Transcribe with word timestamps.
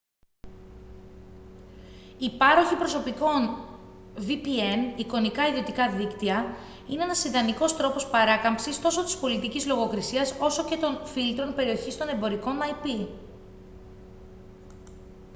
οι 2.17 2.29
πάροχοι 2.37 2.75
προσωπικών 2.77 3.57
vpn 4.17 4.99
εικονικά 4.99 5.47
ιδιωτικά 5.47 5.89
δίκτυα 5.89 6.55
είναι 6.87 7.03
ένας 7.03 7.23
ιδανικός 7.23 7.75
τρόπος 7.75 8.09
παράκαμψης 8.09 8.81
τόσο 8.81 9.03
της 9.03 9.17
πολιτικής 9.17 9.65
λογοκρiσίας 9.67 10.33
όσο 10.39 10.63
και 10.63 10.77
των 10.77 11.05
φίλτρων 11.05 11.53
περιοχής 11.55 11.97
των 11.97 12.07
εμπορικών 12.09 12.57
ip 12.59 13.07